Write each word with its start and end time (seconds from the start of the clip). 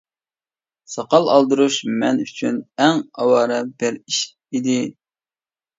ساقال 0.93 1.25
ئالدۇرۇش 1.33 1.77
مەن 2.03 2.23
ئۈچۈن 2.25 2.59
ئەڭ 2.87 3.05
ئاۋارە 3.21 3.63
بىر 3.81 4.03
ئىش 4.05 4.25
ئىدى. 4.51 4.81